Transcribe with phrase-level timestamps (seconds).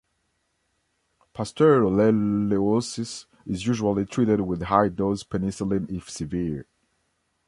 [1.35, 6.65] Pasteurellosis is usually treated with high-dose penicillin if severe.